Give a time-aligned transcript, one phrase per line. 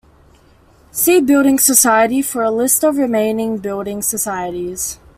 [0.89, 4.97] See Building society for a list of the remaining building societies.